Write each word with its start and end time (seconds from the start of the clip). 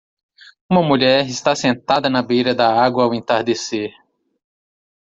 Uma 0.67 0.81
mulher 0.81 1.27
está 1.27 1.55
sentada 1.55 2.09
na 2.09 2.23
beira 2.23 2.55
da 2.55 2.67
água 2.73 3.03
ao 3.03 3.13
entardecer. 3.13 3.91